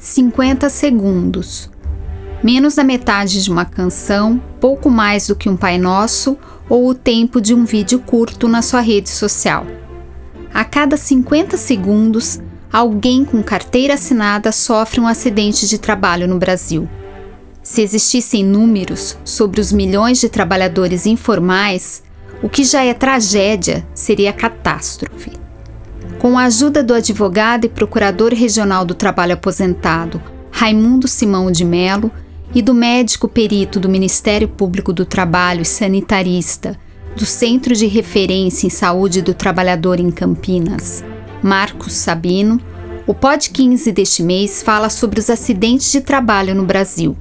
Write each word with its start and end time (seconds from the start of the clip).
50 0.00 0.70
segundos. 0.70 1.70
Menos 2.42 2.76
da 2.76 2.82
metade 2.82 3.44
de 3.44 3.50
uma 3.50 3.66
canção, 3.66 4.42
pouco 4.58 4.88
mais 4.88 5.26
do 5.26 5.36
que 5.36 5.46
um 5.46 5.58
Pai 5.58 5.76
Nosso 5.76 6.38
ou 6.70 6.88
o 6.88 6.94
tempo 6.94 7.38
de 7.38 7.52
um 7.52 7.66
vídeo 7.66 7.98
curto 7.98 8.48
na 8.48 8.62
sua 8.62 8.80
rede 8.80 9.10
social. 9.10 9.66
A 10.54 10.64
cada 10.64 10.96
50 10.96 11.58
segundos, 11.58 12.40
alguém 12.72 13.26
com 13.26 13.42
carteira 13.42 13.92
assinada 13.92 14.52
sofre 14.52 15.00
um 15.00 15.06
acidente 15.06 15.68
de 15.68 15.76
trabalho 15.76 16.26
no 16.26 16.38
Brasil. 16.38 16.88
Se 17.62 17.82
existissem 17.82 18.42
números 18.42 19.18
sobre 19.22 19.60
os 19.60 19.70
milhões 19.70 20.18
de 20.18 20.30
trabalhadores 20.30 21.04
informais, 21.04 22.02
o 22.42 22.48
que 22.48 22.64
já 22.64 22.82
é 22.82 22.94
tragédia 22.94 23.86
seria 23.94 24.32
catástrofe. 24.32 25.39
Com 26.20 26.36
a 26.36 26.44
ajuda 26.44 26.82
do 26.82 26.92
advogado 26.92 27.64
e 27.64 27.68
procurador 27.70 28.34
regional 28.34 28.84
do 28.84 28.94
trabalho 28.94 29.32
aposentado, 29.32 30.22
Raimundo 30.50 31.08
Simão 31.08 31.50
de 31.50 31.64
Melo, 31.64 32.10
e 32.54 32.60
do 32.60 32.74
médico 32.74 33.26
perito 33.26 33.80
do 33.80 33.88
Ministério 33.88 34.46
Público 34.46 34.92
do 34.92 35.06
Trabalho 35.06 35.62
e 35.62 35.64
sanitarista 35.64 36.78
do 37.16 37.24
Centro 37.24 37.74
de 37.74 37.86
Referência 37.86 38.66
em 38.66 38.70
Saúde 38.70 39.22
do 39.22 39.32
Trabalhador 39.32 39.98
em 39.98 40.10
Campinas, 40.10 41.02
Marcos 41.42 41.94
Sabino, 41.94 42.60
o 43.06 43.14
Pod 43.14 43.48
15 43.48 43.90
deste 43.90 44.22
mês 44.22 44.62
fala 44.62 44.90
sobre 44.90 45.20
os 45.20 45.30
acidentes 45.30 45.90
de 45.90 46.02
trabalho 46.02 46.54
no 46.54 46.66
Brasil. 46.66 47.16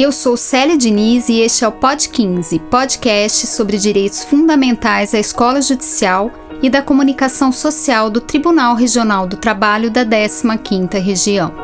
Eu 0.00 0.10
sou 0.10 0.34
Célia 0.34 0.78
Diniz 0.78 1.28
e 1.28 1.40
este 1.40 1.62
é 1.62 1.68
o 1.68 1.72
Pod 1.72 2.08
15, 2.08 2.58
podcast 2.70 3.46
sobre 3.46 3.76
direitos 3.76 4.24
fundamentais 4.24 5.12
à 5.12 5.18
escola 5.18 5.60
judicial 5.60 6.32
e 6.62 6.70
da 6.70 6.80
comunicação 6.80 7.52
social 7.52 8.08
do 8.08 8.18
Tribunal 8.18 8.74
Regional 8.74 9.26
do 9.26 9.36
Trabalho 9.36 9.90
da 9.90 10.02
15ª 10.02 10.98
Região. 10.98 11.54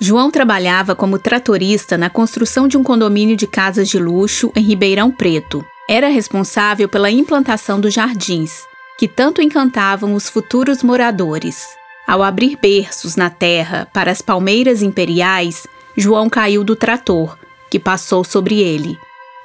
João 0.00 0.32
trabalhava 0.32 0.96
como 0.96 1.20
tratorista 1.20 1.96
na 1.96 2.10
construção 2.10 2.66
de 2.66 2.76
um 2.76 2.82
condomínio 2.82 3.36
de 3.36 3.46
casas 3.46 3.88
de 3.88 4.00
luxo 4.00 4.50
em 4.56 4.64
Ribeirão 4.64 5.12
Preto. 5.12 5.64
Era 5.88 6.08
responsável 6.08 6.88
pela 6.88 7.08
implantação 7.08 7.80
dos 7.80 7.94
jardins, 7.94 8.66
que 8.98 9.06
tanto 9.06 9.40
encantavam 9.40 10.12
os 10.12 10.28
futuros 10.28 10.82
moradores. 10.82 11.68
Ao 12.04 12.20
abrir 12.20 12.58
berços 12.60 13.14
na 13.14 13.30
terra 13.30 13.86
para 13.94 14.10
as 14.10 14.20
palmeiras 14.20 14.82
imperiais, 14.82 15.68
João 15.96 16.28
caiu 16.28 16.64
do 16.64 16.74
trator, 16.74 17.38
que 17.70 17.78
passou 17.78 18.24
sobre 18.24 18.60
ele. 18.60 18.98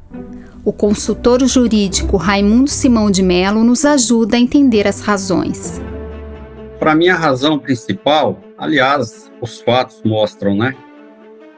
O 0.63 0.71
consultor 0.71 1.45
jurídico 1.45 2.17
Raimundo 2.17 2.69
Simão 2.69 3.09
de 3.09 3.21
Mello 3.21 3.63
nos 3.63 3.83
ajuda 3.83 4.37
a 4.37 4.39
entender 4.39 4.87
as 4.87 5.01
razões. 5.01 5.81
Para 6.79 6.93
mim, 6.93 7.07
a 7.07 7.15
razão 7.15 7.57
principal, 7.57 8.41
aliás, 8.57 9.31
os 9.41 9.61
fatos 9.61 10.01
mostram, 10.03 10.55
né? 10.55 10.75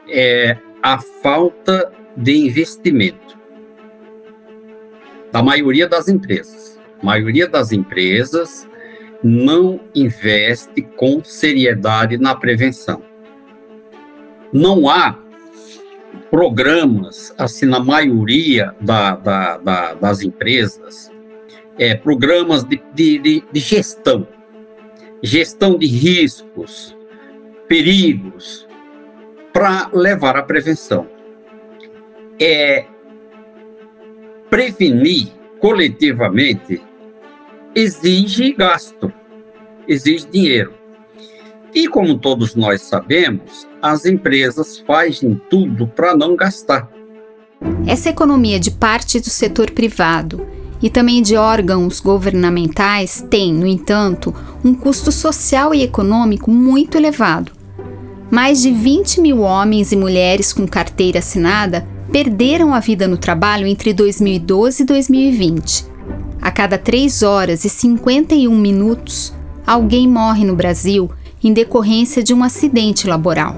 É 0.08 0.56
a 0.82 0.98
falta 0.98 1.92
de 2.16 2.36
investimento 2.36 3.36
da 5.32 5.42
maioria 5.42 5.88
das 5.88 6.08
empresas. 6.08 6.80
A 7.02 7.04
maioria 7.04 7.48
das 7.48 7.72
empresas 7.72 8.68
não 9.22 9.80
investe 9.94 10.82
com 10.82 11.22
seriedade 11.22 12.16
na 12.16 12.34
prevenção. 12.34 13.02
Não 14.52 14.88
há 14.88 15.18
programas, 16.30 17.34
assim, 17.36 17.66
na 17.66 17.80
maioria 17.80 18.74
da, 18.80 19.16
da, 19.16 19.58
da, 19.58 19.94
das 19.94 20.22
empresas, 20.22 21.10
é, 21.78 21.94
programas 21.94 22.64
de, 22.64 22.80
de, 22.94 23.44
de 23.52 23.60
gestão 23.60 24.26
gestão 25.22 25.78
de 25.78 25.86
riscos, 25.86 26.96
perigos, 27.66 28.66
para 29.52 29.90
levar 29.92 30.36
à 30.36 30.42
prevenção. 30.42 31.08
É 32.40 32.86
prevenir 34.48 35.28
coletivamente 35.60 36.80
exige 37.74 38.52
gasto, 38.52 39.12
exige 39.86 40.26
dinheiro. 40.26 40.74
E 41.74 41.86
como 41.86 42.18
todos 42.18 42.54
nós 42.54 42.82
sabemos, 42.82 43.68
as 43.80 44.04
empresas 44.04 44.78
fazem 44.78 45.40
tudo 45.50 45.86
para 45.86 46.16
não 46.16 46.34
gastar. 46.34 46.90
Essa 47.86 48.08
economia 48.08 48.58
de 48.58 48.70
parte 48.70 49.20
do 49.20 49.30
setor 49.30 49.70
privado 49.70 50.46
e 50.82 50.88
também 50.88 51.22
de 51.22 51.36
órgãos 51.36 52.00
governamentais 52.00 53.24
tem, 53.28 53.52
no 53.52 53.66
entanto, 53.66 54.34
um 54.64 54.74
custo 54.74 55.10
social 55.10 55.74
e 55.74 55.82
econômico 55.82 56.50
muito 56.50 56.96
elevado. 56.96 57.52
Mais 58.30 58.60
de 58.60 58.70
20 58.70 59.20
mil 59.20 59.40
homens 59.40 59.90
e 59.90 59.96
mulheres 59.96 60.52
com 60.52 60.66
carteira 60.66 61.18
assinada 61.18 61.86
perderam 62.12 62.74
a 62.74 62.80
vida 62.80 63.08
no 63.08 63.16
trabalho 63.16 63.66
entre 63.66 63.92
2012 63.92 64.82
e 64.82 64.86
2020. 64.86 65.86
A 66.40 66.50
cada 66.50 66.78
3 66.78 67.22
horas 67.22 67.64
e 67.64 67.68
51 67.68 68.54
minutos, 68.56 69.32
alguém 69.66 70.08
morre 70.08 70.44
no 70.44 70.54
Brasil 70.54 71.10
em 71.42 71.52
decorrência 71.52 72.22
de 72.22 72.34
um 72.34 72.42
acidente 72.42 73.06
laboral. 73.06 73.56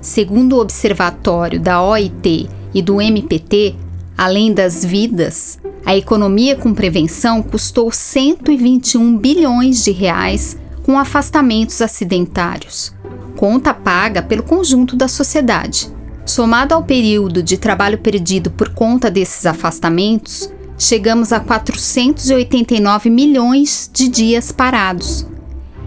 Segundo 0.00 0.56
o 0.56 0.60
observatório 0.60 1.60
da 1.60 1.82
OIT 1.82 2.48
e 2.72 2.82
do 2.82 3.00
MPT, 3.00 3.74
além 4.16 4.52
das 4.52 4.84
vidas, 4.84 5.58
a 5.84 5.96
economia 5.96 6.56
com 6.56 6.74
prevenção 6.74 7.42
custou 7.42 7.90
121 7.90 9.16
bilhões 9.16 9.82
de 9.82 9.90
reais 9.90 10.56
com 10.82 10.98
afastamentos 10.98 11.80
acidentários, 11.80 12.92
conta 13.36 13.72
paga 13.72 14.22
pelo 14.22 14.42
conjunto 14.42 14.96
da 14.96 15.08
sociedade. 15.08 15.90
Somado 16.26 16.74
ao 16.74 16.84
período 16.84 17.42
de 17.42 17.56
trabalho 17.56 17.98
perdido 17.98 18.50
por 18.50 18.68
conta 18.70 19.10
desses 19.10 19.46
afastamentos, 19.46 20.52
chegamos 20.78 21.32
a 21.32 21.40
489 21.40 23.10
milhões 23.10 23.90
de 23.92 24.08
dias 24.08 24.52
parados. 24.52 25.26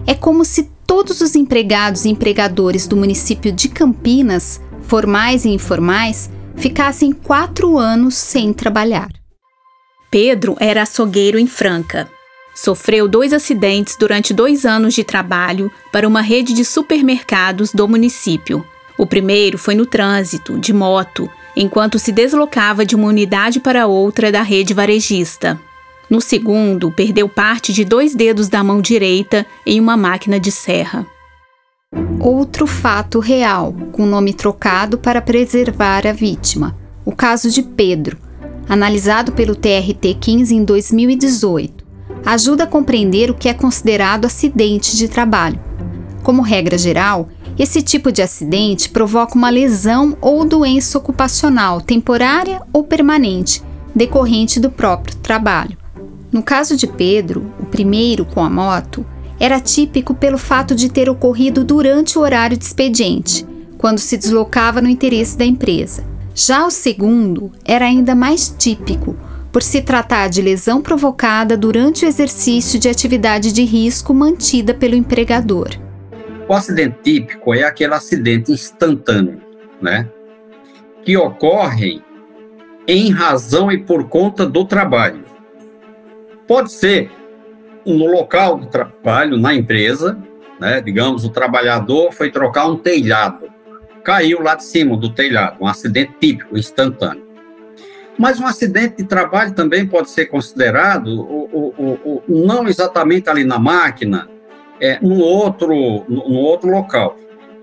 É 0.06 0.14
como 0.14 0.44
se 0.44 0.70
todos 0.86 1.22
os 1.22 1.36
empregados 1.36 2.06
e 2.06 2.10
empregadores 2.10 2.88
do 2.88 2.98
município 2.98 3.52
de 3.52 3.70
Campinas, 3.70 4.60
formais 4.82 5.46
e 5.46 5.50
informais, 5.50 6.30
ficassem 6.56 7.12
quatro 7.12 7.78
anos 7.78 8.16
sem 8.16 8.52
trabalhar. 8.52 9.23
Pedro 10.14 10.56
era 10.60 10.84
açougueiro 10.84 11.40
em 11.40 11.48
Franca. 11.48 12.08
Sofreu 12.54 13.08
dois 13.08 13.34
acidentes 13.34 13.98
durante 14.00 14.32
dois 14.32 14.64
anos 14.64 14.94
de 14.94 15.04
trabalho 15.04 15.72
para 15.92 16.08
uma 16.08 16.22
rede 16.22 16.54
de 16.54 16.64
supermercados 16.64 17.74
do 17.74 17.88
município. 17.88 18.64
O 18.96 19.08
primeiro 19.08 19.58
foi 19.58 19.74
no 19.74 19.88
trânsito, 19.88 20.60
de 20.60 20.72
moto, 20.72 21.28
enquanto 21.56 21.98
se 21.98 22.12
deslocava 22.12 22.86
de 22.86 22.96
uma 22.96 23.08
unidade 23.08 23.60
para 23.60 23.88
outra 23.88 24.32
da 24.32 24.44
rede 24.44 24.72
varejista. 24.72 25.60
No 26.08 26.22
segundo, 26.22 26.92
perdeu 26.92 27.28
parte 27.28 27.74
de 27.74 27.84
dois 27.84 28.14
dedos 28.14 28.48
da 28.48 28.64
mão 28.64 28.82
direita 28.82 29.48
em 29.66 29.80
uma 29.80 29.98
máquina 29.98 30.40
de 30.40 30.52
serra. 30.52 31.08
Outro 32.20 32.68
fato 32.68 33.18
real, 33.18 33.76
com 33.92 34.06
nome 34.06 34.32
trocado 34.32 34.96
para 34.96 35.24
preservar 35.24 36.06
a 36.06 36.14
vítima. 36.14 36.78
O 37.04 37.16
caso 37.16 37.50
de 37.50 37.64
Pedro, 37.64 38.16
analisado 38.68 39.32
pelo 39.32 39.56
TRT-15 39.56 40.52
em 40.52 40.64
2018, 40.64 41.84
ajuda 42.26 42.64
a 42.64 42.68
compreender 42.68 43.30
o 43.30 43.34
que 43.34 43.50
é 43.50 43.54
considerado 43.54 44.26
acidente 44.26 44.96
de 44.96 45.08
trabalho. 45.08 45.60
Como 46.24 46.42
regra 46.42 46.78
geral, 46.78 47.30
esse 47.58 47.82
tipo 47.82 48.12
de 48.12 48.22
acidente 48.22 48.90
provoca 48.90 49.36
uma 49.36 49.50
lesão 49.50 50.18
ou 50.22 50.46
doença 50.46 50.98
ocupacional 50.98 51.82
temporária 51.82 52.62
ou 52.72 52.84
permanente, 52.84 53.62
decorrente 53.94 54.60
do 54.60 54.72
próprio 54.72 55.16
trabalho. 55.18 55.78
No 56.32 56.42
caso 56.42 56.76
de 56.76 56.88
Pedro, 56.88 57.52
o 57.60 57.66
primeiro 57.66 58.26
com 58.26 58.44
a 58.44 58.50
moto, 58.50 59.06
era 59.40 59.60
típico 59.60 60.14
pelo 60.16 60.38
fato 60.38 60.74
de 60.74 60.90
ter 60.90 61.10
ocorrido 61.10 61.64
durante 61.64 62.18
o 62.18 62.22
horário 62.22 62.58
de 62.58 62.64
expediente, 62.64 63.46
quando 63.78 64.00
se 64.00 64.18
deslocava 64.18 64.82
no 64.82 64.90
interesse 64.90 65.38
da 65.38 65.46
empresa. 65.46 66.13
Já 66.36 66.66
o 66.66 66.72
segundo 66.72 67.52
era 67.64 67.86
ainda 67.86 68.16
mais 68.16 68.50
típico, 68.50 69.16
por 69.52 69.62
se 69.62 69.84
tratar 69.84 70.30
de 70.30 70.42
lesão 70.42 70.82
provocada 70.82 71.56
durante 71.56 72.06
o 72.06 72.08
exercício 72.08 72.80
de 72.80 72.90
atividade 72.90 73.52
de 73.52 73.64
risco 73.64 74.12
mantida 74.14 74.74
pelo 74.74 74.96
empregador. 74.96 75.70
O 76.50 76.54
acidente 76.54 76.98
típico 77.04 77.54
é 77.54 77.64
aquele 77.64 77.94
acidente 77.94 78.52
instantâneo, 78.52 79.40
né? 79.80 80.10
Que 81.06 81.16
ocorre 81.16 82.02
em 82.88 83.12
razão 83.12 83.72
e 83.72 83.78
por 83.78 84.10
conta 84.10 84.46
do 84.46 84.66
trabalho. 84.66 85.24
Pode 86.48 86.72
ser 86.72 87.12
no 87.86 88.08
local 88.08 88.58
do 88.58 88.66
trabalho, 88.66 89.38
na 89.38 89.54
empresa, 89.54 90.18
né? 90.60 90.82
Digamos, 90.82 91.24
o 91.24 91.30
trabalhador 91.30 92.12
foi 92.12 92.32
trocar 92.32 92.66
um 92.66 92.76
telhado, 92.76 93.53
caiu 94.04 94.42
lá 94.42 94.56
de 94.56 94.64
cima 94.64 94.98
do 94.98 95.10
telhado, 95.10 95.58
um 95.62 95.68
acidente 95.68 96.14
típico, 96.20 96.58
instantâneo. 96.58 97.24
Mas 98.18 98.40
um 98.40 98.46
acidente 98.46 98.98
de 98.98 99.04
trabalho 99.06 99.54
também 99.54 99.88
pode 99.88 100.10
ser 100.12 100.26
considerado 100.26 101.08
o, 101.08 101.74
o, 101.78 102.00
o, 102.06 102.24
não 102.28 102.68
exatamente 102.68 103.30
ali 103.30 103.44
na 103.44 103.58
máquina, 103.58 104.30
é, 104.80 105.00
no 105.02 105.18
outro, 105.20 105.74
no 106.08 106.36
outro 106.36 106.70
local, 106.70 107.18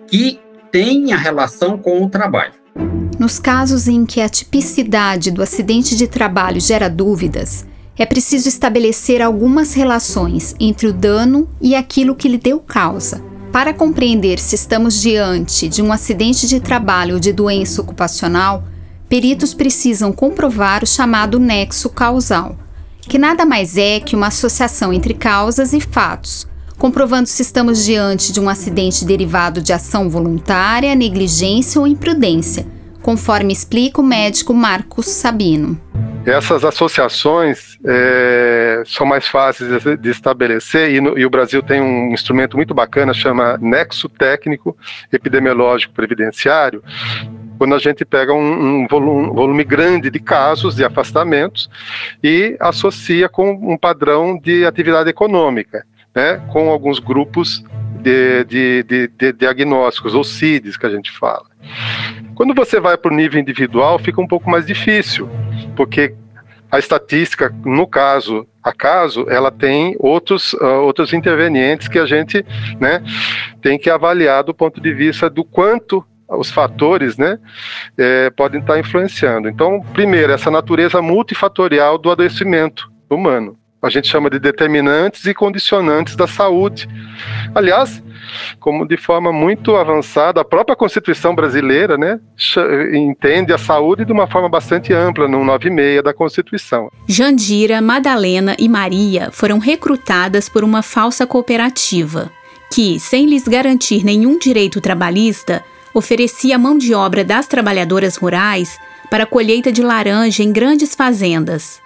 que 0.06 0.40
tenha 0.72 1.16
relação 1.16 1.78
com 1.78 2.02
o 2.02 2.08
trabalho. 2.08 2.54
Nos 3.18 3.38
casos 3.38 3.86
em 3.86 4.06
que 4.06 4.20
a 4.20 4.28
tipicidade 4.28 5.30
do 5.30 5.42
acidente 5.42 5.94
de 5.96 6.08
trabalho 6.08 6.60
gera 6.60 6.88
dúvidas, 6.88 7.66
é 7.98 8.06
preciso 8.06 8.48
estabelecer 8.48 9.20
algumas 9.20 9.74
relações 9.74 10.56
entre 10.58 10.86
o 10.86 10.92
dano 10.92 11.46
e 11.60 11.74
aquilo 11.74 12.14
que 12.14 12.28
lhe 12.28 12.38
deu 12.38 12.58
causa. 12.58 13.29
Para 13.52 13.74
compreender 13.74 14.38
se 14.38 14.54
estamos 14.54 15.00
diante 15.00 15.68
de 15.68 15.82
um 15.82 15.92
acidente 15.92 16.46
de 16.46 16.60
trabalho 16.60 17.14
ou 17.14 17.20
de 17.20 17.32
doença 17.32 17.82
ocupacional, 17.82 18.62
peritos 19.08 19.52
precisam 19.52 20.12
comprovar 20.12 20.84
o 20.84 20.86
chamado 20.86 21.40
nexo 21.40 21.88
causal, 21.90 22.56
que 23.00 23.18
nada 23.18 23.44
mais 23.44 23.76
é 23.76 23.98
que 23.98 24.14
uma 24.14 24.28
associação 24.28 24.92
entre 24.92 25.14
causas 25.14 25.72
e 25.72 25.80
fatos, 25.80 26.46
comprovando 26.78 27.28
se 27.28 27.42
estamos 27.42 27.84
diante 27.84 28.32
de 28.32 28.38
um 28.38 28.48
acidente 28.48 29.04
derivado 29.04 29.60
de 29.60 29.72
ação 29.72 30.08
voluntária, 30.08 30.94
negligência 30.94 31.80
ou 31.80 31.88
imprudência, 31.88 32.64
conforme 33.02 33.52
explica 33.52 34.00
o 34.00 34.04
médico 34.04 34.52
Marcos 34.52 35.06
Sabino. 35.06 35.80
Essas 36.26 36.64
associações 36.64 37.78
é, 37.84 38.82
são 38.84 39.06
mais 39.06 39.26
fáceis 39.26 39.82
de 39.98 40.10
estabelecer 40.10 40.92
e, 40.92 41.00
no, 41.00 41.18
e, 41.18 41.24
o 41.24 41.30
Brasil 41.30 41.62
tem 41.62 41.80
um 41.80 42.12
instrumento 42.12 42.56
muito 42.56 42.74
bacana, 42.74 43.14
chama 43.14 43.56
Nexo 43.58 44.08
Técnico 44.08 44.76
Epidemiológico 45.10 45.94
Previdenciário, 45.94 46.82
quando 47.56 47.74
a 47.74 47.78
gente 47.78 48.04
pega 48.04 48.34
um, 48.34 48.82
um, 48.82 48.86
volume, 48.86 49.28
um, 49.28 49.34
volume, 49.34 49.64
grande 49.64 50.10
de 50.10 50.18
casos 50.18 50.76
de 50.76 50.84
afastamentos 50.84 51.70
e 52.22 52.56
associa 52.60 53.28
com 53.28 53.52
um 53.52 53.78
padrão 53.78 54.38
de 54.38 54.66
atividade 54.66 55.08
econômica, 55.08 55.86
né, 56.14 56.42
com 56.52 56.68
alguns 56.68 56.98
grupos 56.98 57.64
de, 58.00 58.44
de, 58.44 58.82
de, 58.82 59.08
de 59.08 59.32
diagnósticos, 59.32 60.14
ou 60.14 60.24
CIDs 60.24 60.76
que 60.76 60.86
a 60.86 60.90
gente 60.90 61.10
fala. 61.10 61.46
Quando 62.40 62.54
você 62.54 62.80
vai 62.80 62.96
para 62.96 63.12
o 63.12 63.14
nível 63.14 63.38
individual, 63.38 63.98
fica 63.98 64.18
um 64.18 64.26
pouco 64.26 64.48
mais 64.48 64.64
difícil, 64.64 65.28
porque 65.76 66.14
a 66.72 66.78
estatística, 66.78 67.54
no 67.66 67.86
caso 67.86 68.48
a 68.62 68.72
caso, 68.72 69.26
ela 69.28 69.50
tem 69.50 69.94
outros, 69.98 70.54
uh, 70.54 70.80
outros 70.82 71.12
intervenientes 71.12 71.86
que 71.86 71.98
a 71.98 72.06
gente 72.06 72.42
né, 72.80 73.04
tem 73.60 73.78
que 73.78 73.90
avaliar 73.90 74.42
do 74.42 74.54
ponto 74.54 74.80
de 74.80 74.90
vista 74.90 75.28
do 75.28 75.44
quanto 75.44 76.02
os 76.30 76.50
fatores 76.50 77.18
né, 77.18 77.38
é, 77.98 78.30
podem 78.30 78.62
estar 78.62 78.78
influenciando. 78.78 79.46
Então, 79.46 79.82
primeiro, 79.92 80.32
essa 80.32 80.50
natureza 80.50 81.02
multifatorial 81.02 81.98
do 81.98 82.10
adoecimento 82.10 82.90
humano 83.10 83.59
a 83.82 83.88
gente 83.88 84.08
chama 84.08 84.28
de 84.28 84.38
determinantes 84.38 85.24
e 85.24 85.32
condicionantes 85.32 86.14
da 86.14 86.26
saúde. 86.26 86.88
Aliás, 87.54 88.02
como 88.58 88.86
de 88.86 88.96
forma 88.96 89.32
muito 89.32 89.74
avançada, 89.76 90.40
a 90.40 90.44
própria 90.44 90.76
Constituição 90.76 91.34
brasileira 91.34 91.96
né, 91.96 92.20
entende 92.92 93.52
a 93.52 93.58
saúde 93.58 94.04
de 94.04 94.12
uma 94.12 94.26
forma 94.26 94.48
bastante 94.48 94.92
ampla, 94.92 95.26
no 95.26 95.44
96 95.44 96.02
da 96.02 96.12
Constituição. 96.12 96.90
Jandira, 97.08 97.80
Madalena 97.80 98.54
e 98.58 98.68
Maria 98.68 99.30
foram 99.32 99.58
recrutadas 99.58 100.48
por 100.48 100.62
uma 100.62 100.82
falsa 100.82 101.26
cooperativa, 101.26 102.30
que, 102.70 103.00
sem 103.00 103.26
lhes 103.26 103.48
garantir 103.48 104.04
nenhum 104.04 104.38
direito 104.38 104.80
trabalhista, 104.80 105.64
oferecia 105.94 106.58
mão 106.58 106.76
de 106.76 106.94
obra 106.94 107.24
das 107.24 107.46
trabalhadoras 107.46 108.16
rurais 108.16 108.78
para 109.10 109.24
a 109.24 109.26
colheita 109.26 109.72
de 109.72 109.82
laranja 109.82 110.42
em 110.42 110.52
grandes 110.52 110.94
fazendas. 110.94 111.80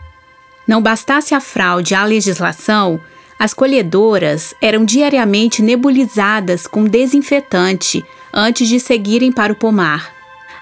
Não 0.67 0.81
bastasse 0.81 1.35
a 1.35 1.41
fraude 1.41 1.95
à 1.95 2.05
legislação, 2.05 3.01
as 3.39 3.53
colhedoras 3.53 4.55
eram 4.61 4.85
diariamente 4.85 5.63
nebulizadas 5.63 6.67
com 6.67 6.85
desinfetante 6.85 8.05
antes 8.33 8.69
de 8.69 8.81
seguirem 8.81 9.31
para 9.31 9.53
o 9.53 9.57
pomar. 9.57 10.13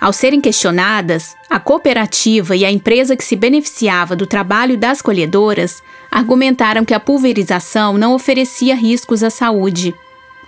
Ao 0.00 0.12
serem 0.12 0.40
questionadas, 0.40 1.36
a 1.48 1.60
cooperativa 1.60 2.56
e 2.56 2.64
a 2.64 2.72
empresa 2.72 3.16
que 3.16 3.24
se 3.24 3.36
beneficiava 3.36 4.16
do 4.16 4.26
trabalho 4.26 4.76
das 4.76 5.00
colhedoras 5.00 5.80
argumentaram 6.10 6.84
que 6.84 6.92
a 6.92 6.98
pulverização 6.98 7.96
não 7.96 8.14
oferecia 8.14 8.74
riscos 8.74 9.22
à 9.22 9.30
saúde. 9.30 9.94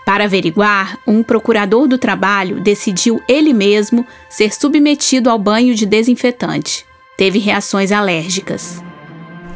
Para 0.04 0.24
averiguar, 0.24 0.98
um 1.06 1.22
procurador 1.22 1.86
do 1.86 1.96
trabalho 1.96 2.60
decidiu 2.60 3.22
ele 3.28 3.52
mesmo 3.52 4.04
ser 4.28 4.52
submetido 4.52 5.30
ao 5.30 5.38
banho 5.38 5.74
de 5.74 5.86
desinfetante. 5.86 6.84
Teve 7.16 7.38
reações 7.38 7.92
alérgicas. 7.92 8.82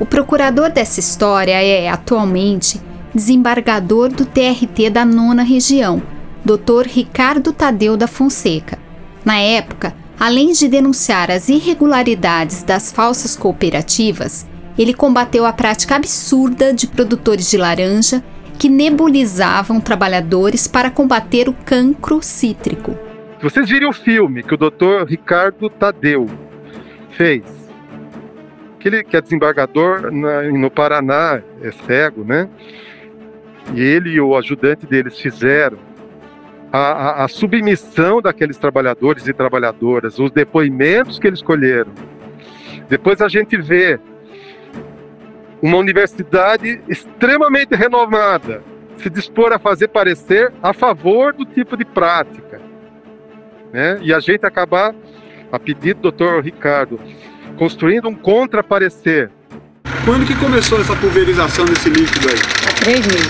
O 0.00 0.07
procurador 0.07 0.71
dessa 0.71 1.00
história 1.00 1.61
é, 1.61 1.88
atualmente, 1.88 2.81
desembargador 3.12 4.09
do 4.09 4.25
TRT 4.25 4.90
da 4.90 5.05
nona 5.05 5.43
região, 5.43 6.00
Dr. 6.45 6.87
Ricardo 6.87 7.52
Tadeu 7.52 7.97
da 7.97 8.07
Fonseca. 8.07 8.78
Na 9.25 9.38
época, 9.40 9.93
além 10.19 10.52
de 10.52 10.69
denunciar 10.69 11.33
as 11.33 11.49
irregularidades 11.49 12.62
das 12.62 12.93
falsas 12.93 13.37
cooperativas, 13.37 14.47
ele 14.78 14.95
combateu 14.95 15.45
a 15.45 15.52
prática 15.52 15.97
absurda 15.97 16.73
de 16.73 16.87
produtores 16.87 17.50
de 17.50 17.57
laranja 17.57 18.23
que 18.57 18.69
nebulizavam 18.69 19.81
trabalhadores 19.81 20.69
para 20.69 20.90
combater 20.90 21.49
o 21.49 21.52
cancro 21.52 22.23
cítrico. 22.23 22.97
Vocês 23.43 23.69
viram 23.69 23.90
o 23.90 23.93
filme 23.93 24.45
que 24.45 24.55
o 24.55 24.57
Dr. 24.57 25.09
Ricardo 25.09 25.69
Tadeu 25.69 26.26
fez 27.11 27.57
que 28.78 28.88
ele 28.88 29.04
que 29.04 29.16
é 29.16 29.20
desembargador 29.20 30.11
na, 30.12 30.42
no 30.42 30.70
Paraná, 30.70 31.42
é 31.62 31.70
cego, 31.70 32.25
né? 32.25 32.49
E 33.75 33.80
ele 33.80 34.11
e 34.11 34.20
o 34.20 34.37
ajudante 34.37 34.87
deles 34.87 35.18
fizeram 35.18 35.78
a, 36.73 36.78
a, 36.78 37.25
a 37.25 37.28
submissão 37.28 38.20
daqueles 38.20 38.56
trabalhadores 38.56 39.26
e 39.26 39.32
trabalhadoras, 39.32 40.18
os 40.18 40.30
depoimentos 40.30 41.18
que 41.18 41.26
eles 41.26 41.40
escolheram. 41.40 41.92
Depois 42.88 43.20
a 43.20 43.28
gente 43.28 43.56
vê 43.56 44.00
uma 45.61 45.76
universidade 45.76 46.80
extremamente 46.88 47.75
renomada 47.75 48.62
se 48.97 49.08
dispor 49.08 49.52
a 49.52 49.58
fazer 49.58 49.88
parecer 49.88 50.52
a 50.62 50.73
favor 50.73 51.32
do 51.32 51.44
tipo 51.44 51.76
de 51.76 51.85
prática. 51.85 52.61
Né? 53.73 53.99
E 54.02 54.12
a 54.12 54.20
gente 54.20 54.44
acabar, 54.44 54.94
a 55.52 55.58
pedido 55.58 56.00
do 56.00 56.02
doutor 56.11 56.42
Ricardo, 56.42 56.99
construindo 57.58 58.08
um 58.08 58.14
contra-parecer. 58.14 59.30
Quando 60.04 60.24
que 60.24 60.34
começou 60.36 60.80
essa 60.80 60.94
pulverização 60.96 61.64
desse 61.64 61.90
líquido 61.90 62.28
aí? 62.28 62.38
Há 62.66 62.72
três 62.84 63.06
meses. 63.06 63.28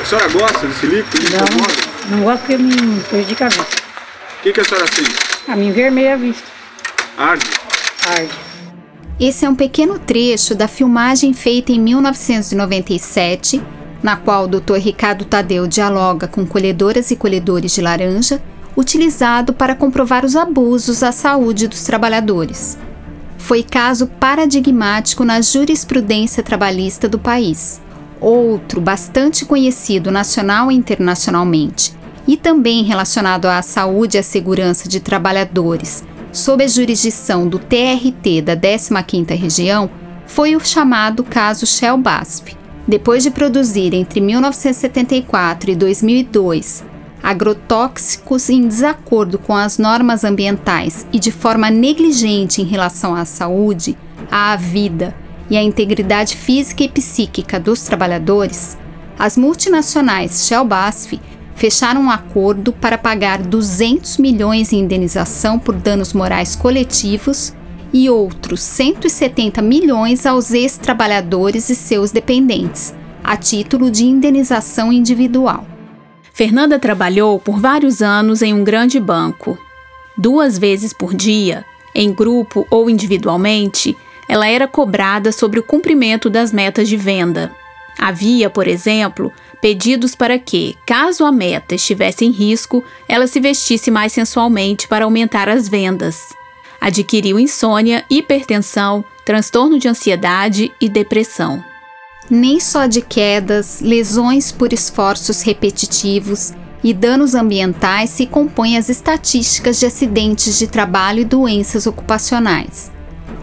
A 0.00 0.04
senhora 0.04 0.28
gosta 0.30 0.66
desse 0.66 0.86
líquido? 0.86 1.24
Não, 1.36 2.16
não 2.16 2.24
gosto 2.24 2.40
porque 2.40 2.56
me 2.56 3.00
prejudica 3.02 3.46
a 3.46 3.48
vista. 3.48 3.62
O 3.62 4.42
que, 4.42 4.52
que 4.52 4.60
a 4.60 4.64
senhora 4.64 4.86
sente? 4.86 5.14
A 5.46 5.54
mim 5.54 5.70
vermelha 5.70 6.14
a 6.14 6.16
vista. 6.16 6.42
Arde? 7.16 7.44
Arde. 8.08 8.32
Esse 9.20 9.44
é 9.44 9.50
um 9.50 9.54
pequeno 9.54 9.98
trecho 9.98 10.54
da 10.54 10.66
filmagem 10.66 11.34
feita 11.34 11.70
em 11.72 11.78
1997, 11.78 13.62
na 14.02 14.16
qual 14.16 14.44
o 14.44 14.48
Dr. 14.48 14.76
Ricardo 14.78 15.26
Tadeu 15.26 15.66
dialoga 15.66 16.26
com 16.26 16.46
colhedoras 16.46 17.10
e 17.10 17.16
colhedores 17.16 17.74
de 17.74 17.82
laranja, 17.82 18.40
utilizado 18.74 19.52
para 19.52 19.74
comprovar 19.74 20.24
os 20.24 20.36
abusos 20.36 21.02
à 21.02 21.12
saúde 21.12 21.68
dos 21.68 21.84
trabalhadores. 21.84 22.78
Foi 23.40 23.62
caso 23.64 24.06
paradigmático 24.06 25.24
na 25.24 25.40
jurisprudência 25.40 26.42
trabalhista 26.42 27.08
do 27.08 27.18
país. 27.18 27.80
Outro 28.20 28.80
bastante 28.80 29.44
conhecido 29.44 30.10
nacional 30.10 30.70
e 30.70 30.74
internacionalmente, 30.74 31.92
e 32.28 32.36
também 32.36 32.84
relacionado 32.84 33.46
à 33.46 33.60
saúde 33.62 34.16
e 34.16 34.20
à 34.20 34.22
segurança 34.22 34.88
de 34.88 35.00
trabalhadores, 35.00 36.04
sob 36.30 36.62
a 36.62 36.68
jurisdição 36.68 37.48
do 37.48 37.58
TRT 37.58 38.42
da 38.44 38.56
15ª 38.56 39.36
Região, 39.36 39.90
foi 40.26 40.54
o 40.54 40.60
chamado 40.60 41.24
caso 41.24 41.66
Shell 41.66 41.96
Basf. 41.96 42.54
Depois 42.86 43.22
de 43.22 43.30
produzir 43.30 43.94
entre 43.94 44.20
1974 44.20 45.70
e 45.70 45.76
2002 45.76 46.89
agrotóxicos 47.22 48.48
em 48.48 48.66
desacordo 48.66 49.38
com 49.38 49.54
as 49.54 49.78
normas 49.78 50.24
ambientais 50.24 51.06
e 51.12 51.18
de 51.18 51.30
forma 51.30 51.70
negligente 51.70 52.62
em 52.62 52.64
relação 52.64 53.14
à 53.14 53.24
saúde, 53.24 53.96
à 54.30 54.56
vida 54.56 55.14
e 55.48 55.56
à 55.56 55.62
integridade 55.62 56.36
física 56.36 56.84
e 56.84 56.88
psíquica 56.88 57.58
dos 57.58 57.82
trabalhadores, 57.82 58.78
as 59.18 59.36
multinacionais 59.36 60.46
Shell 60.46 60.64
Basf 60.64 61.20
fecharam 61.54 62.04
um 62.04 62.10
acordo 62.10 62.72
para 62.72 62.96
pagar 62.96 63.38
200 63.38 64.16
milhões 64.16 64.72
em 64.72 64.78
indenização 64.78 65.58
por 65.58 65.74
danos 65.74 66.14
morais 66.14 66.56
coletivos 66.56 67.52
e 67.92 68.08
outros 68.08 68.60
170 68.60 69.60
milhões 69.60 70.24
aos 70.24 70.52
ex-trabalhadores 70.52 71.68
e 71.68 71.74
seus 71.74 72.10
dependentes, 72.12 72.94
a 73.22 73.36
título 73.36 73.90
de 73.90 74.04
indenização 74.04 74.90
individual. 74.90 75.66
Fernanda 76.40 76.78
trabalhou 76.78 77.38
por 77.38 77.60
vários 77.60 78.00
anos 78.00 78.40
em 78.40 78.54
um 78.54 78.64
grande 78.64 78.98
banco. 78.98 79.58
Duas 80.16 80.56
vezes 80.56 80.90
por 80.90 81.12
dia, 81.12 81.66
em 81.94 82.10
grupo 82.10 82.66
ou 82.70 82.88
individualmente, 82.88 83.94
ela 84.26 84.48
era 84.48 84.66
cobrada 84.66 85.32
sobre 85.32 85.60
o 85.60 85.62
cumprimento 85.62 86.30
das 86.30 86.50
metas 86.50 86.88
de 86.88 86.96
venda. 86.96 87.54
Havia, 87.98 88.48
por 88.48 88.66
exemplo, 88.66 89.30
pedidos 89.60 90.14
para 90.14 90.38
que, 90.38 90.78
caso 90.86 91.26
a 91.26 91.30
meta 91.30 91.74
estivesse 91.74 92.24
em 92.24 92.30
risco, 92.30 92.82
ela 93.06 93.26
se 93.26 93.38
vestisse 93.38 93.90
mais 93.90 94.10
sensualmente 94.10 94.88
para 94.88 95.04
aumentar 95.04 95.46
as 95.46 95.68
vendas. 95.68 96.30
Adquiriu 96.80 97.38
insônia, 97.38 98.02
hipertensão, 98.08 99.04
transtorno 99.26 99.78
de 99.78 99.88
ansiedade 99.88 100.72
e 100.80 100.88
depressão. 100.88 101.62
Nem 102.30 102.60
só 102.60 102.86
de 102.86 103.00
quedas, 103.00 103.80
lesões 103.80 104.52
por 104.52 104.72
esforços 104.72 105.42
repetitivos 105.42 106.52
e 106.82 106.94
danos 106.94 107.34
ambientais 107.34 108.08
se 108.10 108.24
compõem 108.24 108.78
as 108.78 108.88
estatísticas 108.88 109.80
de 109.80 109.86
acidentes 109.86 110.56
de 110.56 110.68
trabalho 110.68 111.22
e 111.22 111.24
doenças 111.24 111.88
ocupacionais. 111.88 112.92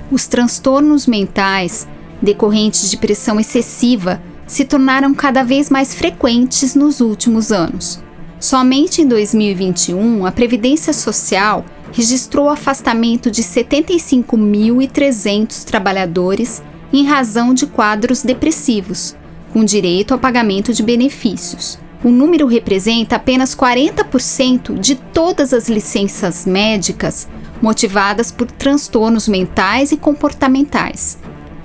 Os 0.09 0.25
transtornos 0.25 1.05
mentais, 1.05 1.85
decorrentes 2.21 2.89
de 2.89 2.95
pressão 2.95 3.41
excessiva, 3.41 4.21
se 4.47 4.63
tornaram 4.63 5.13
cada 5.13 5.43
vez 5.43 5.69
mais 5.69 5.93
frequentes 5.93 6.73
nos 6.73 7.01
últimos 7.01 7.51
anos. 7.51 7.99
Somente 8.39 9.01
em 9.01 9.07
2021, 9.07 10.25
a 10.25 10.31
Previdência 10.31 10.93
Social 10.93 11.65
registrou 11.91 12.45
o 12.45 12.49
afastamento 12.49 13.29
de 13.29 13.43
75.300 13.43 15.65
trabalhadores 15.65 16.63
em 16.97 17.05
razão 17.05 17.53
de 17.53 17.67
quadros 17.67 18.23
depressivos, 18.23 19.15
com 19.53 19.63
direito 19.63 20.13
ao 20.13 20.19
pagamento 20.19 20.73
de 20.73 20.81
benefícios. 20.81 21.77
O 22.03 22.09
número 22.09 22.47
representa 22.47 23.15
apenas 23.15 23.55
40% 23.55 24.79
de 24.79 24.95
todas 24.95 25.53
as 25.53 25.67
licenças 25.67 26.45
médicas 26.45 27.27
motivadas 27.61 28.31
por 28.31 28.49
transtornos 28.49 29.27
mentais 29.27 29.91
e 29.91 29.97
comportamentais. 29.97 31.17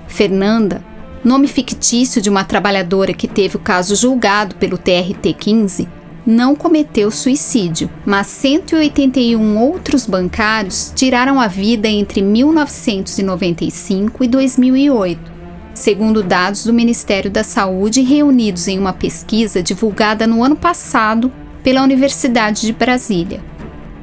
Fernanda 0.07 0.83
nome 1.23 1.47
fictício 1.47 2.21
de 2.21 2.29
uma 2.29 2.43
trabalhadora 2.43 3.13
que 3.13 3.27
teve 3.27 3.55
o 3.55 3.59
caso 3.59 3.95
julgado 3.95 4.55
pelo 4.55 4.77
TRT-15, 4.77 5.87
não 6.25 6.55
cometeu 6.55 7.11
suicídio, 7.11 7.89
mas 8.05 8.27
181 8.27 9.57
outros 9.57 10.05
bancários 10.05 10.91
tiraram 10.95 11.39
a 11.39 11.47
vida 11.47 11.87
entre 11.87 12.21
1995 12.21 14.23
e 14.23 14.27
2008, 14.27 15.31
segundo 15.73 16.23
dados 16.23 16.65
do 16.65 16.73
Ministério 16.73 17.29
da 17.29 17.43
Saúde 17.43 18.01
reunidos 18.01 18.67
em 18.67 18.79
uma 18.79 18.93
pesquisa 18.93 19.61
divulgada 19.61 20.25
no 20.25 20.43
ano 20.43 20.55
passado 20.55 21.31
pela 21.63 21.83
Universidade 21.83 22.61
de 22.61 22.73
Brasília. 22.73 23.41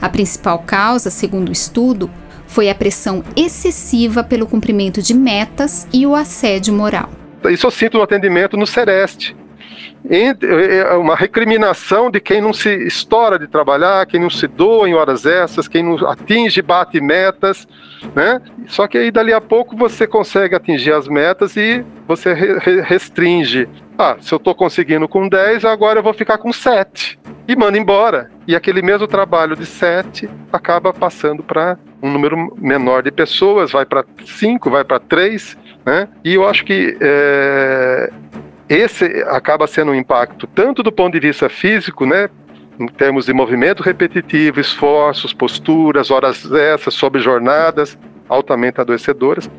A 0.01 0.09
principal 0.09 0.61
causa, 0.61 1.11
segundo 1.11 1.51
o 1.51 1.53
estudo, 1.53 2.11
foi 2.47 2.69
a 2.69 2.75
pressão 2.75 3.23
excessiva 3.37 4.25
pelo 4.25 4.47
cumprimento 4.47 5.01
de 5.01 5.15
metas 5.15 5.87
e 5.93 6.07
o 6.07 6.17
assédio 6.17 6.75
moral. 6.75 7.11
Isso 7.49 7.67
eu 7.67 7.71
sinto 7.71 7.97
no 7.97 8.03
atendimento 8.03 8.57
no 8.57 8.67
Sereste. 8.67 9.37
Uma 10.99 11.15
recriminação 11.15 12.11
de 12.11 12.21
quem 12.21 12.41
não 12.41 12.53
se 12.53 12.69
estoura 12.87 13.39
de 13.39 13.47
trabalhar, 13.47 14.07
quem 14.07 14.21
não 14.21 14.31
se 14.31 14.47
doa 14.47 14.89
em 14.89 14.95
horas 14.95 15.27
extras, 15.27 15.69
quem 15.69 15.83
não 15.83 15.95
atinge, 16.09 16.63
bate 16.63 17.01
metas, 17.01 17.67
né? 18.15 18.41
Só 18.67 18.87
que 18.87 18.99
aí 18.99 19.11
dali 19.11 19.33
a 19.33 19.41
pouco 19.41 19.77
você 19.77 20.07
consegue 20.07 20.55
atingir 20.55 20.93
as 20.93 21.07
metas 21.07 21.57
e 21.57 21.85
você 22.07 22.33
restringe. 22.83 23.69
Ah, 23.99 24.17
se 24.19 24.33
eu 24.33 24.39
estou 24.39 24.55
conseguindo 24.55 25.07
com 25.07 25.29
10, 25.29 25.65
agora 25.67 25.99
eu 25.99 26.03
vou 26.03 26.15
ficar 26.15 26.39
com 26.39 26.53
7. 26.53 27.19
E 27.47 27.55
manda 27.55 27.77
embora. 27.77 28.31
E 28.47 28.57
aquele 28.57 28.81
mesmo 28.81 29.07
trabalho 29.07 29.55
de 29.55 29.67
7 29.67 30.29
acaba 30.51 30.93
passando 30.93 31.43
para 31.43 31.79
um 32.03 32.11
número 32.11 32.57
menor 32.57 33.03
de 33.03 33.11
pessoas, 33.11 33.73
vai 33.73 33.85
para 33.85 34.03
5, 34.25 34.71
vai 34.71 34.85
para 34.85 34.99
3, 34.99 35.59
né? 35.85 36.09
E 36.25 36.35
eu 36.35 36.49
acho 36.49 36.65
que 36.65 36.97
é, 36.99 38.11
esse 38.71 39.05
acaba 39.27 39.67
sendo 39.67 39.91
um 39.91 39.95
impacto 39.95 40.47
tanto 40.47 40.83
do 40.83 40.93
ponto 40.93 41.13
de 41.13 41.27
vista 41.27 41.49
físico, 41.49 42.07
né? 42.07 42.31
em 42.79 42.87
termos 42.87 43.27
de 43.27 43.33
movimento 43.35 43.83
repetitivo, 43.83 44.59
esforços, 44.59 45.35
posturas, 45.35 46.11
horas 46.11 46.51
extras, 46.51 46.95
sob 46.95 47.21
jornadas 47.21 47.99
altamente 48.27 48.81
adoecedoras. 48.81 49.51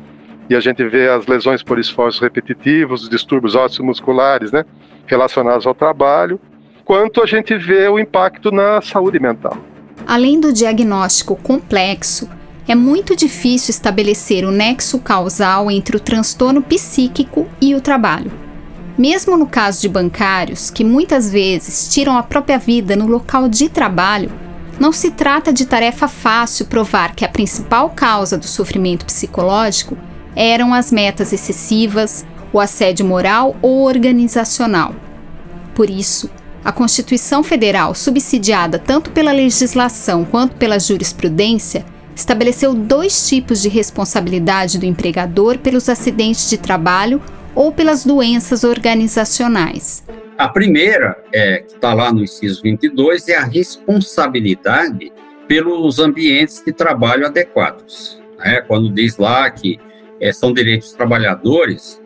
E 0.50 0.56
a 0.56 0.60
gente 0.60 0.82
vê 0.84 1.08
as 1.08 1.26
lesões 1.26 1.62
por 1.62 1.78
esforços 1.78 2.20
repetitivos, 2.20 3.04
os 3.04 3.08
distúrbios 3.08 3.54
ósseos 3.54 3.86
musculares, 3.86 4.50
né, 4.50 4.64
relacionados 5.06 5.66
ao 5.66 5.74
trabalho, 5.74 6.40
quanto 6.84 7.22
a 7.22 7.26
gente 7.26 7.56
vê 7.56 7.86
o 7.86 7.98
impacto 7.98 8.50
na 8.50 8.80
saúde 8.80 9.20
mental. 9.20 9.56
Além 10.04 10.40
do 10.40 10.52
diagnóstico 10.52 11.36
complexo, 11.36 12.28
é 12.66 12.74
muito 12.74 13.14
difícil 13.14 13.70
estabelecer 13.70 14.44
o 14.44 14.50
nexo 14.50 14.98
causal 14.98 15.70
entre 15.70 15.96
o 15.96 16.00
transtorno 16.00 16.60
psíquico 16.60 17.46
e 17.60 17.74
o 17.74 17.80
trabalho. 17.80 18.41
Mesmo 18.96 19.36
no 19.36 19.46
caso 19.46 19.80
de 19.80 19.88
bancários, 19.88 20.70
que 20.70 20.84
muitas 20.84 21.30
vezes 21.30 21.88
tiram 21.88 22.16
a 22.16 22.22
própria 22.22 22.58
vida 22.58 22.94
no 22.94 23.06
local 23.06 23.48
de 23.48 23.68
trabalho, 23.68 24.30
não 24.78 24.92
se 24.92 25.10
trata 25.10 25.52
de 25.52 25.64
tarefa 25.64 26.08
fácil 26.08 26.66
provar 26.66 27.14
que 27.14 27.24
a 27.24 27.28
principal 27.28 27.90
causa 27.90 28.36
do 28.36 28.46
sofrimento 28.46 29.06
psicológico 29.06 29.96
eram 30.34 30.74
as 30.74 30.90
metas 30.90 31.32
excessivas, 31.32 32.24
o 32.52 32.60
assédio 32.60 33.06
moral 33.06 33.56
ou 33.62 33.82
organizacional. 33.86 34.94
Por 35.74 35.88
isso, 35.88 36.28
a 36.64 36.70
Constituição 36.70 37.42
Federal, 37.42 37.94
subsidiada 37.94 38.78
tanto 38.78 39.10
pela 39.10 39.32
legislação 39.32 40.24
quanto 40.24 40.56
pela 40.56 40.78
jurisprudência, 40.78 41.84
estabeleceu 42.14 42.74
dois 42.74 43.26
tipos 43.26 43.62
de 43.62 43.68
responsabilidade 43.68 44.78
do 44.78 44.86
empregador 44.86 45.58
pelos 45.58 45.88
acidentes 45.88 46.48
de 46.48 46.58
trabalho 46.58 47.22
ou 47.54 47.72
pelas 47.72 48.04
doenças 48.04 48.64
organizacionais. 48.64 50.02
A 50.38 50.48
primeira, 50.48 51.16
é, 51.32 51.58
que 51.58 51.74
está 51.74 51.92
lá 51.92 52.12
no 52.12 52.22
inciso 52.22 52.62
22, 52.62 53.28
é 53.28 53.36
a 53.36 53.44
responsabilidade 53.44 55.12
pelos 55.46 55.98
ambientes 55.98 56.62
de 56.64 56.72
trabalho 56.72 57.26
adequados. 57.26 58.20
Né? 58.38 58.60
Quando 58.62 58.90
diz 58.90 59.18
lá 59.18 59.50
que 59.50 59.78
é, 60.20 60.32
são 60.32 60.52
direitos 60.52 60.88
dos 60.88 60.96
trabalhadores, 60.96 62.00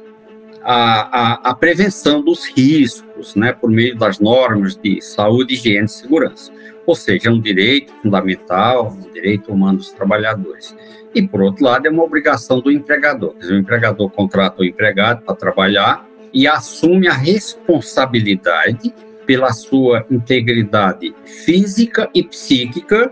a, 0.62 1.00
a, 1.02 1.50
a, 1.50 1.54
prevenção 1.54 2.20
dos 2.20 2.44
riscos, 2.46 3.36
né, 3.36 3.52
por 3.52 3.70
meio 3.70 3.96
das 3.96 4.18
normas 4.18 4.74
de 4.76 5.00
saúde, 5.00 5.54
higiene 5.54 5.86
e 5.86 5.88
segurança 5.88 6.52
ou 6.86 6.94
seja, 6.94 7.28
é 7.28 7.32
um 7.32 7.40
direito 7.40 7.92
fundamental, 8.00 8.90
um 8.90 9.12
direito 9.12 9.52
humano 9.52 9.78
dos 9.78 9.90
trabalhadores. 9.90 10.74
E, 11.14 11.26
por 11.26 11.42
outro 11.42 11.64
lado, 11.64 11.86
é 11.86 11.90
uma 11.90 12.04
obrigação 12.04 12.60
do 12.60 12.70
empregador. 12.70 13.34
O 13.42 13.54
empregador 13.54 14.08
contrata 14.10 14.62
o 14.62 14.64
empregado 14.64 15.22
para 15.22 15.34
trabalhar 15.34 16.06
e 16.32 16.46
assume 16.46 17.08
a 17.08 17.14
responsabilidade 17.14 18.94
pela 19.24 19.52
sua 19.52 20.06
integridade 20.10 21.14
física 21.24 22.08
e 22.14 22.22
psíquica 22.22 23.10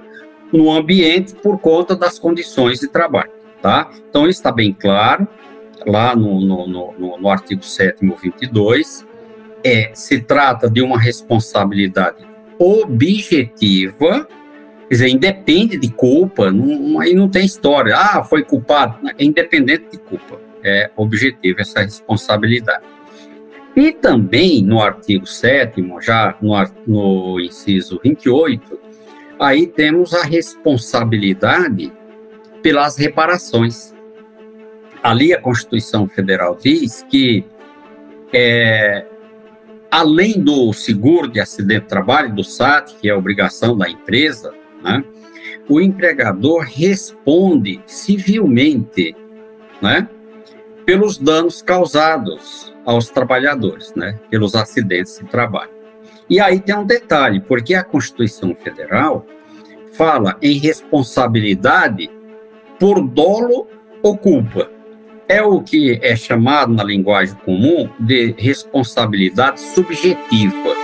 no 0.53 0.71
ambiente 0.71 1.35
por 1.35 1.59
conta 1.59 1.97
das 1.97 2.19
condições 2.19 2.79
de 2.79 2.89
trabalho. 2.89 3.33
Tá? 3.61 3.91
Então, 4.09 4.29
está 4.29 4.53
bem 4.53 4.73
claro 4.73 5.27
lá 5.87 6.15
no, 6.15 6.41
no, 6.41 6.67
no, 6.67 7.19
no 7.19 7.29
artigo 7.29 7.63
7 7.65 7.99
22, 8.01 9.07
é, 9.63 9.91
se 9.95 10.21
trata 10.21 10.69
de 10.69 10.83
uma 10.83 10.99
responsabilidade 10.99 12.34
objetiva, 12.59 14.29
quer 14.89 14.95
dizer, 14.95 15.09
independe 15.09 15.77
de 15.79 15.91
culpa, 15.91 16.51
não, 16.51 17.01
aí 17.01 17.15
não 17.15 17.29
tem 17.29 17.45
história, 17.45 17.97
ah, 17.97 18.23
foi 18.23 18.43
culpado, 18.45 19.09
é 19.19 19.25
independente 19.25 19.87
de 19.93 19.99
culpa, 19.99 20.41
é 20.63 20.91
objetivo 20.97 21.61
essa 21.61 21.81
responsabilidade. 21.81 22.85
E 23.77 23.93
também 23.93 24.63
no 24.63 24.81
artigo 24.81 25.27
7 25.27 25.85
já 26.01 26.37
no, 26.41 26.55
no 26.87 27.41
inciso 27.41 28.01
28, 28.03 28.79
aí 29.39 29.67
temos 29.67 30.15
a 30.15 30.23
responsabilidade 30.23 31.93
pelas 32.63 32.97
reparações. 32.97 33.93
Ali 35.03 35.35
a 35.35 35.41
Constituição 35.41 36.07
Federal 36.07 36.57
diz 36.61 37.05
que, 37.11 37.45
é, 38.33 39.05
além 39.95 40.41
do 40.41 40.73
seguro 40.73 41.29
de 41.29 41.39
acidente 41.39 41.83
de 41.83 41.87
trabalho, 41.87 42.35
do 42.35 42.43
SAT, 42.43 42.97
que 43.01 43.09
é 43.09 43.15
obrigação 43.15 43.79
da 43.79 43.89
empresa, 43.89 44.53
né, 44.83 45.05
o 45.69 45.81
empregador 45.81 46.65
responde 46.65 47.81
civilmente 47.87 49.15
né, 49.81 50.09
pelos 50.85 51.17
danos 51.17 51.63
causados 51.63 52.75
aos 52.85 53.09
trabalhadores, 53.09 53.95
né, 53.95 54.19
pelos 54.29 54.57
acidentes 54.57 55.17
de 55.17 55.27
trabalho. 55.27 55.71
E 56.29 56.41
aí 56.41 56.59
tem 56.59 56.75
um 56.75 56.85
detalhe, 56.85 57.39
porque 57.39 57.73
a 57.73 57.85
Constituição 57.85 58.53
Federal 58.53 59.25
fala 59.93 60.37
em 60.43 60.59
responsabilidade 60.59 62.11
por 62.81 63.01
dolo 63.01 63.69
ou 64.03 64.19
culpa 64.19 64.74
é 65.29 65.43
o 65.43 65.61
que 65.61 65.99
é 66.03 66.17
chamado 66.17 66.73
na 66.73 66.85
linguagem 66.85 67.35
comum 67.45 67.91
de 67.99 68.35
responsabilidade 68.39 69.61
subjetiva. 69.61 70.75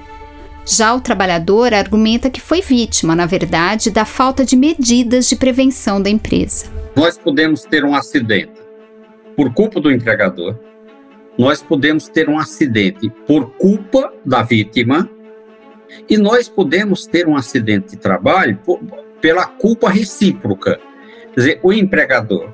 Já 0.64 0.94
o 0.94 1.02
trabalhador 1.02 1.74
argumenta 1.74 2.30
que 2.30 2.40
foi 2.40 2.62
vítima, 2.62 3.14
na 3.14 3.26
verdade, 3.26 3.90
da 3.90 4.06
falta 4.06 4.42
de 4.42 4.56
medidas 4.56 5.28
de 5.28 5.36
prevenção 5.36 6.00
da 6.00 6.08
empresa. 6.08 6.66
Nós 6.96 7.18
podemos 7.18 7.64
ter 7.64 7.84
um 7.84 7.94
acidente 7.94 8.52
por 9.36 9.52
culpa 9.52 9.80
do 9.80 9.92
empregador, 9.92 10.58
nós 11.36 11.62
podemos 11.62 12.08
ter 12.08 12.28
um 12.28 12.38
acidente 12.38 13.10
por 13.26 13.50
culpa 13.50 14.12
da 14.24 14.42
vítima, 14.42 15.08
e 16.08 16.16
nós 16.16 16.48
podemos 16.48 17.06
ter 17.06 17.28
um 17.28 17.36
acidente 17.36 17.90
de 17.90 17.96
trabalho 17.96 18.58
por, 18.64 18.80
pela 19.20 19.46
culpa 19.46 19.90
recíproca. 19.90 20.78
Quer 21.34 21.40
dizer, 21.40 21.60
o 21.62 21.72
empregador, 21.72 22.52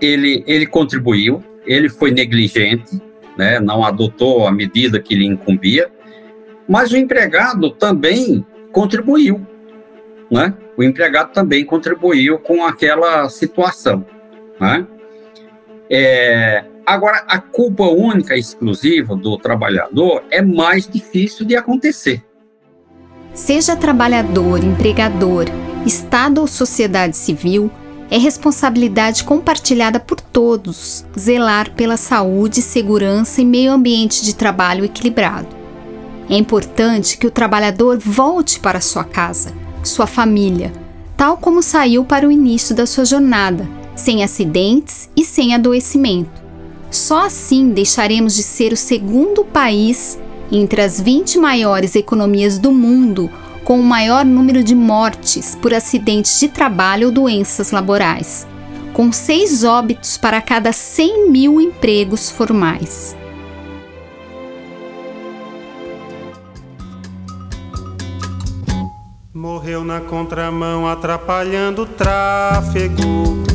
ele, 0.00 0.44
ele 0.46 0.66
contribuiu, 0.66 1.42
ele 1.66 1.88
foi 1.88 2.10
negligente, 2.10 3.00
né, 3.36 3.60
não 3.60 3.84
adotou 3.84 4.46
a 4.46 4.52
medida 4.52 5.00
que 5.00 5.14
lhe 5.14 5.26
incumbia, 5.26 5.90
mas 6.68 6.92
o 6.92 6.96
empregado 6.96 7.70
também 7.70 8.44
contribuiu, 8.72 9.46
né? 10.30 10.54
O 10.76 10.82
empregado 10.82 11.32
também 11.32 11.64
contribuiu 11.64 12.38
com 12.38 12.64
aquela 12.64 13.28
situação, 13.30 14.04
né? 14.60 14.86
É, 15.90 16.64
agora, 16.84 17.24
a 17.26 17.38
culpa 17.38 17.84
única 17.84 18.36
e 18.36 18.40
exclusiva 18.40 19.16
do 19.16 19.38
trabalhador 19.38 20.22
é 20.30 20.42
mais 20.42 20.86
difícil 20.86 21.46
de 21.46 21.56
acontecer. 21.56 22.22
Seja 23.32 23.74
trabalhador, 23.74 24.62
empregador, 24.62 25.46
Estado 25.88 26.42
ou 26.42 26.46
sociedade 26.46 27.16
civil, 27.16 27.70
é 28.10 28.18
responsabilidade 28.18 29.24
compartilhada 29.24 29.98
por 29.98 30.20
todos 30.20 31.02
zelar 31.18 31.72
pela 31.72 31.96
saúde, 31.96 32.60
segurança 32.60 33.40
e 33.40 33.44
meio 33.46 33.72
ambiente 33.72 34.22
de 34.22 34.34
trabalho 34.34 34.84
equilibrado. 34.84 35.48
É 36.28 36.36
importante 36.36 37.16
que 37.16 37.26
o 37.26 37.30
trabalhador 37.30 37.96
volte 37.96 38.60
para 38.60 38.82
sua 38.82 39.02
casa, 39.02 39.54
sua 39.82 40.06
família, 40.06 40.70
tal 41.16 41.38
como 41.38 41.62
saiu 41.62 42.04
para 42.04 42.28
o 42.28 42.32
início 42.32 42.74
da 42.74 42.86
sua 42.86 43.06
jornada, 43.06 43.66
sem 43.96 44.22
acidentes 44.22 45.08
e 45.16 45.24
sem 45.24 45.54
adoecimento. 45.54 46.42
Só 46.90 47.24
assim 47.24 47.70
deixaremos 47.70 48.34
de 48.34 48.42
ser 48.42 48.74
o 48.74 48.76
segundo 48.76 49.42
país 49.42 50.18
entre 50.52 50.82
as 50.82 51.00
20 51.00 51.38
maiores 51.38 51.96
economias 51.96 52.58
do 52.58 52.72
mundo 52.72 53.30
com 53.68 53.78
o 53.78 53.84
maior 53.84 54.24
número 54.24 54.64
de 54.64 54.74
mortes 54.74 55.54
por 55.54 55.74
acidentes 55.74 56.40
de 56.40 56.48
trabalho 56.48 57.08
ou 57.08 57.12
doenças 57.12 57.70
laborais, 57.70 58.48
com 58.94 59.12
seis 59.12 59.62
óbitos 59.62 60.16
para 60.16 60.40
cada 60.40 60.72
100 60.72 61.30
mil 61.30 61.60
empregos 61.60 62.30
formais. 62.30 63.14
Morreu 69.34 69.84
na 69.84 70.00
contramão, 70.00 70.88
atrapalhando 70.88 71.82
o 71.82 71.86
tráfego. 71.86 73.47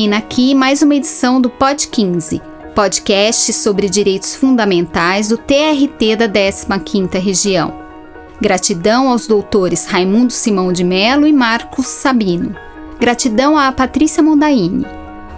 Termina 0.00 0.16
aqui 0.16 0.54
mais 0.54 0.80
uma 0.80 0.94
edição 0.94 1.42
do 1.42 1.50
Pod 1.50 1.86
15, 1.88 2.40
podcast 2.74 3.52
sobre 3.52 3.86
direitos 3.86 4.34
fundamentais 4.34 5.28
do 5.28 5.36
TRT 5.36 6.16
da 6.16 6.26
15ª 6.26 7.20
Região. 7.20 7.74
Gratidão 8.40 9.10
aos 9.10 9.26
doutores 9.26 9.84
Raimundo 9.84 10.32
Simão 10.32 10.72
de 10.72 10.82
Melo 10.82 11.26
e 11.26 11.34
Marcos 11.34 11.86
Sabino. 11.86 12.56
Gratidão 12.98 13.58
à 13.58 13.70
Patrícia 13.70 14.22
Mondaini. 14.22 14.86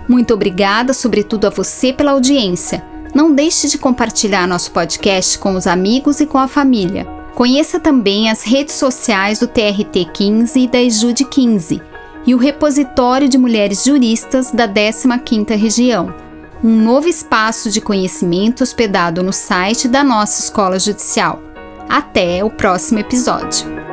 Muito 0.08 0.32
obrigada, 0.32 0.94
sobretudo 0.94 1.48
a 1.48 1.50
você, 1.50 1.92
pela 1.92 2.12
audiência. 2.12 2.84
Não 3.12 3.34
deixe 3.34 3.66
de 3.66 3.78
compartilhar 3.78 4.46
nosso 4.46 4.70
podcast 4.70 5.40
com 5.40 5.56
os 5.56 5.66
amigos 5.66 6.20
e 6.20 6.26
com 6.26 6.38
a 6.38 6.46
família. 6.46 7.04
Conheça 7.34 7.80
também 7.80 8.30
as 8.30 8.44
redes 8.44 8.76
sociais 8.76 9.40
do 9.40 9.48
TRT 9.48 10.04
15 10.14 10.60
e 10.60 10.68
da 10.68 10.80
Ejude 10.80 11.24
15 11.24 11.90
e 12.26 12.34
o 12.34 12.38
Repositório 12.38 13.28
de 13.28 13.36
Mulheres 13.36 13.84
Juristas 13.84 14.50
da 14.50 14.68
15ª 14.68 15.56
Região, 15.56 16.14
um 16.62 16.76
novo 16.80 17.08
espaço 17.08 17.70
de 17.70 17.80
conhecimento 17.80 18.62
hospedado 18.62 19.22
no 19.22 19.32
site 19.32 19.88
da 19.88 20.04
nossa 20.04 20.40
Escola 20.40 20.78
Judicial. 20.78 21.42
Até 21.88 22.44
o 22.44 22.50
próximo 22.50 23.00
episódio. 23.00 23.91